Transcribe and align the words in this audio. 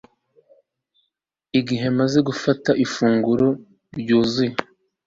Igihe 1.59 1.85
umaze 1.93 2.19
gufata 2.27 2.69
ifunguro 2.85 3.47
ryuzuye 3.99 4.53